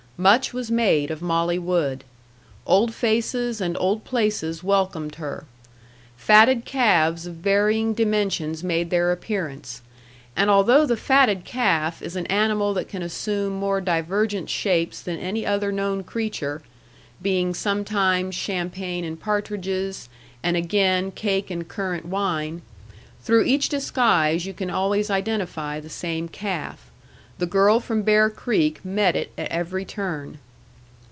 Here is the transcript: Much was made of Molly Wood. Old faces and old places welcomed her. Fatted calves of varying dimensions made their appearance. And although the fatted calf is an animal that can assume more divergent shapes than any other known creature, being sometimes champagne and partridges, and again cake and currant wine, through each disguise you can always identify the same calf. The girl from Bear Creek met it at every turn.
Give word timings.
Much 0.17 0.53
was 0.53 0.69
made 0.69 1.09
of 1.09 1.19
Molly 1.19 1.57
Wood. 1.57 2.03
Old 2.67 2.93
faces 2.93 3.59
and 3.59 3.75
old 3.79 4.05
places 4.05 4.63
welcomed 4.63 5.15
her. 5.15 5.45
Fatted 6.15 6.63
calves 6.63 7.25
of 7.25 7.33
varying 7.37 7.95
dimensions 7.95 8.63
made 8.63 8.91
their 8.91 9.11
appearance. 9.11 9.81
And 10.35 10.47
although 10.47 10.85
the 10.85 10.95
fatted 10.95 11.43
calf 11.43 12.03
is 12.03 12.15
an 12.15 12.27
animal 12.27 12.75
that 12.75 12.87
can 12.87 13.01
assume 13.01 13.53
more 13.53 13.81
divergent 13.81 14.47
shapes 14.47 15.01
than 15.01 15.17
any 15.17 15.43
other 15.43 15.71
known 15.71 16.03
creature, 16.03 16.61
being 17.23 17.55
sometimes 17.55 18.35
champagne 18.35 19.03
and 19.03 19.19
partridges, 19.19 20.07
and 20.43 20.55
again 20.55 21.09
cake 21.09 21.49
and 21.49 21.67
currant 21.67 22.05
wine, 22.05 22.61
through 23.23 23.45
each 23.45 23.69
disguise 23.69 24.45
you 24.45 24.53
can 24.53 24.69
always 24.69 25.09
identify 25.09 25.79
the 25.79 25.89
same 25.89 26.27
calf. 26.27 26.89
The 27.37 27.47
girl 27.47 27.79
from 27.79 28.03
Bear 28.03 28.29
Creek 28.29 28.85
met 28.85 29.15
it 29.15 29.31
at 29.35 29.47
every 29.47 29.83
turn. 29.83 30.37